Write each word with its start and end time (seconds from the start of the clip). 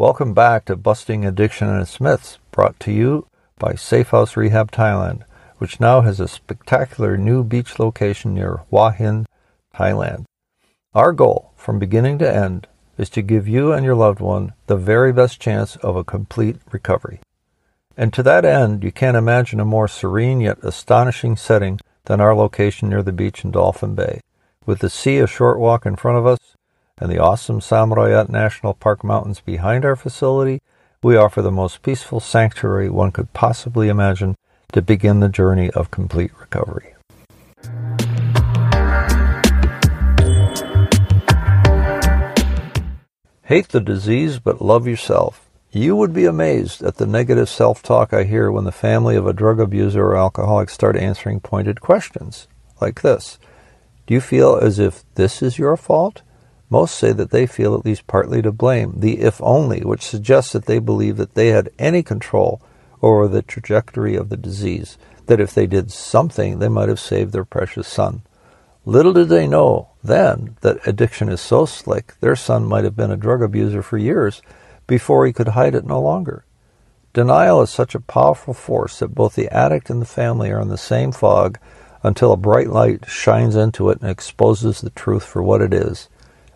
Welcome 0.00 0.32
back 0.32 0.64
to 0.64 0.76
Busting 0.76 1.26
Addiction 1.26 1.68
and 1.68 1.82
its 1.82 2.00
Myths, 2.00 2.38
brought 2.52 2.80
to 2.80 2.90
you 2.90 3.26
by 3.58 3.74
Safe 3.74 4.08
House 4.08 4.34
Rehab 4.34 4.70
Thailand, 4.70 5.24
which 5.58 5.78
now 5.78 6.00
has 6.00 6.18
a 6.18 6.26
spectacular 6.26 7.18
new 7.18 7.44
beach 7.44 7.78
location 7.78 8.32
near 8.32 8.62
Hua 8.70 8.92
Hin, 8.92 9.26
Thailand. 9.74 10.24
Our 10.94 11.12
goal, 11.12 11.52
from 11.54 11.78
beginning 11.78 12.16
to 12.20 12.34
end, 12.34 12.66
is 12.96 13.10
to 13.10 13.20
give 13.20 13.46
you 13.46 13.74
and 13.74 13.84
your 13.84 13.94
loved 13.94 14.20
one 14.20 14.54
the 14.68 14.76
very 14.78 15.12
best 15.12 15.38
chance 15.38 15.76
of 15.76 15.96
a 15.96 16.02
complete 16.02 16.56
recovery. 16.72 17.20
And 17.94 18.10
to 18.14 18.22
that 18.22 18.46
end, 18.46 18.82
you 18.82 18.92
can't 18.92 19.18
imagine 19.18 19.60
a 19.60 19.66
more 19.66 19.86
serene 19.86 20.40
yet 20.40 20.64
astonishing 20.64 21.36
setting 21.36 21.78
than 22.06 22.22
our 22.22 22.34
location 22.34 22.88
near 22.88 23.02
the 23.02 23.12
beach 23.12 23.44
in 23.44 23.50
Dolphin 23.50 23.94
Bay. 23.94 24.22
With 24.64 24.78
the 24.78 24.88
sea 24.88 25.18
a 25.18 25.26
short 25.26 25.58
walk 25.58 25.84
in 25.84 25.96
front 25.96 26.16
of 26.16 26.26
us 26.26 26.38
and 27.00 27.10
the 27.10 27.18
awesome 27.18 27.62
Sam 27.62 27.94
Roi 27.94 28.10
Yot 28.10 28.28
National 28.28 28.74
Park 28.74 29.02
mountains 29.02 29.40
behind 29.40 29.86
our 29.86 29.96
facility, 29.96 30.60
we 31.02 31.16
offer 31.16 31.40
the 31.40 31.50
most 31.50 31.82
peaceful 31.82 32.20
sanctuary 32.20 32.90
one 32.90 33.10
could 33.10 33.32
possibly 33.32 33.88
imagine 33.88 34.36
to 34.72 34.82
begin 34.82 35.20
the 35.20 35.30
journey 35.30 35.70
of 35.70 35.90
complete 35.90 36.30
recovery. 36.38 36.94
Hate 43.44 43.70
the 43.70 43.80
disease, 43.80 44.38
but 44.38 44.62
love 44.62 44.86
yourself. 44.86 45.48
You 45.72 45.96
would 45.96 46.12
be 46.12 46.26
amazed 46.26 46.82
at 46.82 46.96
the 46.96 47.06
negative 47.06 47.48
self 47.48 47.82
talk 47.82 48.12
I 48.12 48.24
hear 48.24 48.50
when 48.50 48.64
the 48.64 48.72
family 48.72 49.16
of 49.16 49.26
a 49.26 49.32
drug 49.32 49.58
abuser 49.58 50.04
or 50.04 50.16
alcoholic 50.16 50.68
start 50.68 50.96
answering 50.96 51.40
pointed 51.40 51.80
questions 51.80 52.46
like 52.80 53.00
this 53.00 53.38
Do 54.06 54.12
you 54.12 54.20
feel 54.20 54.56
as 54.56 54.78
if 54.78 55.02
this 55.14 55.42
is 55.42 55.58
your 55.58 55.76
fault? 55.76 56.22
Most 56.70 56.94
say 56.94 57.12
that 57.12 57.30
they 57.30 57.46
feel 57.46 57.74
at 57.74 57.84
least 57.84 58.06
partly 58.06 58.40
to 58.42 58.52
blame, 58.52 58.94
the 59.00 59.20
if 59.20 59.42
only, 59.42 59.80
which 59.80 60.06
suggests 60.06 60.52
that 60.52 60.66
they 60.66 60.78
believe 60.78 61.16
that 61.16 61.34
they 61.34 61.48
had 61.48 61.70
any 61.80 62.04
control 62.04 62.62
over 63.02 63.26
the 63.26 63.42
trajectory 63.42 64.14
of 64.14 64.28
the 64.28 64.36
disease, 64.36 64.96
that 65.26 65.40
if 65.40 65.52
they 65.52 65.66
did 65.66 65.90
something, 65.90 66.60
they 66.60 66.68
might 66.68 66.88
have 66.88 67.00
saved 67.00 67.32
their 67.32 67.44
precious 67.44 67.88
son. 67.88 68.22
Little 68.84 69.12
did 69.12 69.28
they 69.28 69.48
know 69.48 69.88
then 70.04 70.56
that 70.60 70.86
addiction 70.86 71.28
is 71.28 71.40
so 71.40 71.66
slick, 71.66 72.14
their 72.20 72.36
son 72.36 72.64
might 72.64 72.84
have 72.84 72.96
been 72.96 73.10
a 73.10 73.16
drug 73.16 73.42
abuser 73.42 73.82
for 73.82 73.98
years 73.98 74.40
before 74.86 75.26
he 75.26 75.32
could 75.32 75.48
hide 75.48 75.74
it 75.74 75.84
no 75.84 76.00
longer. 76.00 76.44
Denial 77.12 77.60
is 77.62 77.70
such 77.70 77.96
a 77.96 78.00
powerful 78.00 78.54
force 78.54 79.00
that 79.00 79.14
both 79.14 79.34
the 79.34 79.48
addict 79.48 79.90
and 79.90 80.00
the 80.00 80.06
family 80.06 80.52
are 80.52 80.60
in 80.60 80.68
the 80.68 80.78
same 80.78 81.10
fog 81.10 81.58
until 82.04 82.30
a 82.30 82.36
bright 82.36 82.68
light 82.68 83.08
shines 83.08 83.56
into 83.56 83.90
it 83.90 84.00
and 84.00 84.08
exposes 84.08 84.80
the 84.80 84.90
truth 84.90 85.24
for 85.24 85.42
what 85.42 85.60
it 85.60 85.74
is 85.74 86.08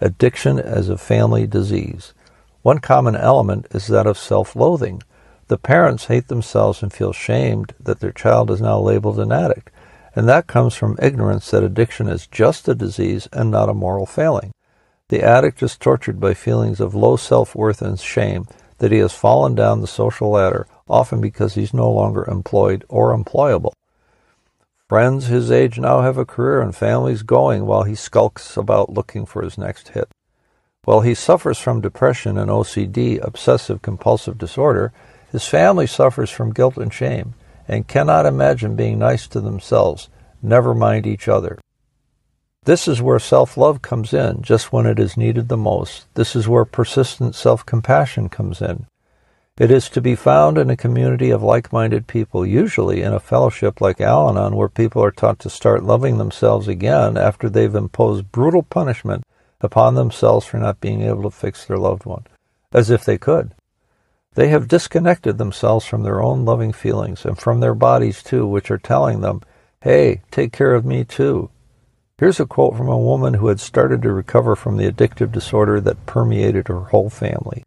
addiction 0.00 0.58
as 0.58 0.88
a 0.88 0.98
family 0.98 1.46
disease. 1.46 2.14
One 2.62 2.78
common 2.78 3.16
element 3.16 3.66
is 3.70 3.86
that 3.88 4.06
of 4.06 4.18
self 4.18 4.54
loathing. 4.54 5.02
The 5.48 5.58
parents 5.58 6.06
hate 6.06 6.28
themselves 6.28 6.82
and 6.82 6.92
feel 6.92 7.12
shamed 7.12 7.74
that 7.80 8.00
their 8.00 8.12
child 8.12 8.50
is 8.50 8.60
now 8.60 8.78
labeled 8.78 9.18
an 9.18 9.32
addict, 9.32 9.70
and 10.14 10.28
that 10.28 10.46
comes 10.46 10.74
from 10.74 10.98
ignorance 11.00 11.50
that 11.50 11.62
addiction 11.62 12.08
is 12.08 12.26
just 12.26 12.68
a 12.68 12.74
disease 12.74 13.28
and 13.32 13.50
not 13.50 13.68
a 13.68 13.74
moral 13.74 14.04
failing. 14.04 14.52
The 15.08 15.22
addict 15.22 15.62
is 15.62 15.76
tortured 15.76 16.20
by 16.20 16.34
feelings 16.34 16.80
of 16.80 16.94
low 16.94 17.16
self 17.16 17.54
worth 17.54 17.80
and 17.80 17.98
shame 17.98 18.46
that 18.78 18.92
he 18.92 18.98
has 18.98 19.12
fallen 19.14 19.54
down 19.54 19.80
the 19.80 19.86
social 19.86 20.30
ladder, 20.30 20.66
often 20.88 21.20
because 21.20 21.54
he's 21.54 21.72
no 21.72 21.90
longer 21.90 22.24
employed 22.30 22.84
or 22.88 23.16
employable. 23.16 23.72
Friends 24.88 25.26
his 25.26 25.50
age 25.50 25.78
now 25.78 26.00
have 26.00 26.16
a 26.16 26.24
career 26.24 26.62
and 26.62 26.74
families 26.74 27.22
going 27.22 27.66
while 27.66 27.82
he 27.82 27.94
skulks 27.94 28.56
about 28.56 28.94
looking 28.94 29.26
for 29.26 29.42
his 29.42 29.58
next 29.58 29.88
hit. 29.88 30.08
While 30.84 31.02
he 31.02 31.14
suffers 31.14 31.58
from 31.58 31.82
depression 31.82 32.38
and 32.38 32.50
OCD, 32.50 33.22
obsessive 33.22 33.82
compulsive 33.82 34.38
disorder, 34.38 34.94
his 35.30 35.46
family 35.46 35.86
suffers 35.86 36.30
from 36.30 36.54
guilt 36.54 36.78
and 36.78 36.90
shame 36.92 37.34
and 37.68 37.86
cannot 37.86 38.24
imagine 38.24 38.76
being 38.76 38.98
nice 38.98 39.26
to 39.28 39.42
themselves, 39.42 40.08
never 40.40 40.74
mind 40.74 41.06
each 41.06 41.28
other. 41.28 41.58
This 42.64 42.88
is 42.88 43.02
where 43.02 43.18
self 43.18 43.58
love 43.58 43.82
comes 43.82 44.14
in, 44.14 44.40
just 44.40 44.72
when 44.72 44.86
it 44.86 44.98
is 44.98 45.18
needed 45.18 45.48
the 45.48 45.58
most. 45.58 46.06
This 46.14 46.34
is 46.34 46.48
where 46.48 46.64
persistent 46.64 47.34
self 47.34 47.66
compassion 47.66 48.30
comes 48.30 48.62
in. 48.62 48.86
It 49.58 49.72
is 49.72 49.88
to 49.90 50.00
be 50.00 50.14
found 50.14 50.56
in 50.56 50.70
a 50.70 50.76
community 50.76 51.30
of 51.30 51.42
like 51.42 51.72
minded 51.72 52.06
people, 52.06 52.46
usually 52.46 53.02
in 53.02 53.12
a 53.12 53.18
fellowship 53.18 53.80
like 53.80 54.00
Al 54.00 54.28
Anon, 54.28 54.54
where 54.54 54.68
people 54.68 55.02
are 55.02 55.10
taught 55.10 55.40
to 55.40 55.50
start 55.50 55.82
loving 55.82 56.16
themselves 56.16 56.68
again 56.68 57.16
after 57.16 57.48
they've 57.48 57.74
imposed 57.74 58.30
brutal 58.30 58.62
punishment 58.62 59.24
upon 59.60 59.96
themselves 59.96 60.46
for 60.46 60.58
not 60.58 60.80
being 60.80 61.02
able 61.02 61.24
to 61.24 61.30
fix 61.32 61.64
their 61.64 61.76
loved 61.76 62.06
one, 62.06 62.24
as 62.72 62.88
if 62.88 63.04
they 63.04 63.18
could. 63.18 63.52
They 64.34 64.46
have 64.50 64.68
disconnected 64.68 65.38
themselves 65.38 65.84
from 65.84 66.04
their 66.04 66.22
own 66.22 66.44
loving 66.44 66.72
feelings 66.72 67.24
and 67.24 67.36
from 67.36 67.58
their 67.58 67.74
bodies 67.74 68.22
too, 68.22 68.46
which 68.46 68.70
are 68.70 68.78
telling 68.78 69.22
them, 69.22 69.42
hey, 69.80 70.20
take 70.30 70.52
care 70.52 70.76
of 70.76 70.84
me 70.84 71.02
too. 71.02 71.50
Here's 72.18 72.38
a 72.38 72.46
quote 72.46 72.76
from 72.76 72.88
a 72.88 72.96
woman 72.96 73.34
who 73.34 73.48
had 73.48 73.58
started 73.58 74.02
to 74.02 74.12
recover 74.12 74.54
from 74.54 74.76
the 74.76 74.88
addictive 74.88 75.32
disorder 75.32 75.80
that 75.80 76.06
permeated 76.06 76.68
her 76.68 76.80
whole 76.80 77.10
family. 77.10 77.64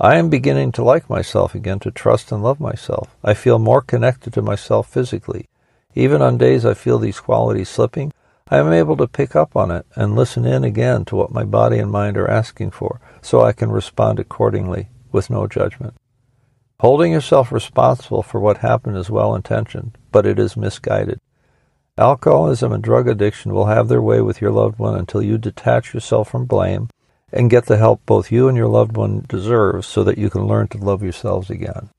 I 0.00 0.16
am 0.16 0.28
beginning 0.28 0.72
to 0.72 0.82
like 0.82 1.08
myself 1.08 1.54
again, 1.54 1.78
to 1.80 1.92
trust 1.92 2.32
and 2.32 2.42
love 2.42 2.58
myself. 2.58 3.14
I 3.22 3.34
feel 3.34 3.60
more 3.60 3.80
connected 3.80 4.32
to 4.32 4.42
myself 4.42 4.88
physically. 4.88 5.48
Even 5.94 6.20
on 6.20 6.36
days 6.36 6.66
I 6.66 6.74
feel 6.74 6.98
these 6.98 7.20
qualities 7.20 7.68
slipping, 7.68 8.12
I 8.48 8.58
am 8.58 8.72
able 8.72 8.96
to 8.96 9.06
pick 9.06 9.36
up 9.36 9.54
on 9.54 9.70
it 9.70 9.86
and 9.94 10.16
listen 10.16 10.44
in 10.44 10.64
again 10.64 11.04
to 11.06 11.16
what 11.16 11.30
my 11.30 11.44
body 11.44 11.78
and 11.78 11.92
mind 11.92 12.16
are 12.16 12.28
asking 12.28 12.72
for, 12.72 13.00
so 13.22 13.42
I 13.42 13.52
can 13.52 13.70
respond 13.70 14.18
accordingly 14.18 14.88
with 15.12 15.30
no 15.30 15.46
judgment. 15.46 15.94
Holding 16.80 17.12
yourself 17.12 17.52
responsible 17.52 18.24
for 18.24 18.40
what 18.40 18.58
happened 18.58 18.96
is 18.96 19.10
well 19.10 19.32
intentioned, 19.36 19.96
but 20.10 20.26
it 20.26 20.40
is 20.40 20.56
misguided. 20.56 21.20
Alcoholism 21.96 22.72
and 22.72 22.82
drug 22.82 23.06
addiction 23.06 23.54
will 23.54 23.66
have 23.66 23.86
their 23.86 24.02
way 24.02 24.20
with 24.20 24.40
your 24.40 24.50
loved 24.50 24.80
one 24.80 24.96
until 24.96 25.22
you 25.22 25.38
detach 25.38 25.94
yourself 25.94 26.28
from 26.28 26.46
blame 26.46 26.88
and 27.34 27.50
get 27.50 27.66
the 27.66 27.76
help 27.76 28.00
both 28.06 28.30
you 28.30 28.48
and 28.48 28.56
your 28.56 28.68
loved 28.68 28.96
one 28.96 29.26
deserve 29.28 29.84
so 29.84 30.04
that 30.04 30.16
you 30.16 30.30
can 30.30 30.46
learn 30.46 30.68
to 30.68 30.78
love 30.78 31.02
yourselves 31.02 31.50
again. 31.50 31.90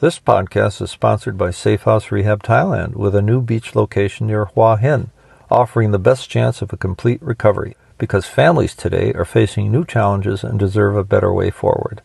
This 0.00 0.18
podcast 0.18 0.82
is 0.82 0.90
sponsored 0.90 1.38
by 1.38 1.50
Safe 1.50 1.82
House 1.82 2.10
Rehab 2.10 2.42
Thailand 2.42 2.96
with 2.96 3.14
a 3.14 3.22
new 3.22 3.40
beach 3.40 3.74
location 3.74 4.26
near 4.26 4.46
Hua 4.46 4.76
Hin, 4.76 5.10
offering 5.50 5.92
the 5.92 5.98
best 5.98 6.28
chance 6.28 6.60
of 6.60 6.72
a 6.72 6.76
complete 6.76 7.22
recovery 7.22 7.76
because 7.98 8.26
families 8.26 8.74
today 8.74 9.12
are 9.12 9.24
facing 9.24 9.70
new 9.70 9.84
challenges 9.84 10.42
and 10.42 10.58
deserve 10.58 10.96
a 10.96 11.04
better 11.04 11.32
way 11.32 11.50
forward. 11.50 12.02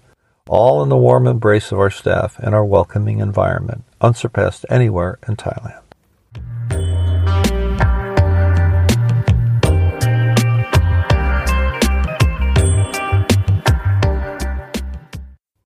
All 0.47 0.84
in 0.84 0.90
the 0.90 0.96
warm 0.96 1.28
embrace 1.28 1.72
of 1.72 1.79
our 1.79 1.90
staff 1.90 2.38
and 2.40 2.53
our 2.53 2.64
welcoming 2.64 3.19
environment, 3.19 3.84
unsurpassed 4.00 4.66
anywhere 4.69 5.18
in 5.28 5.35
Thailand. 5.35 5.87